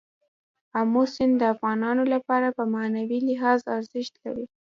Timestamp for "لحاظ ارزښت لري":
3.29-4.45